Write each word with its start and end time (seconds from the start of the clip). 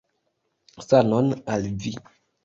Sanon 0.87 1.29
al 1.57 1.67
vi! 1.85 1.93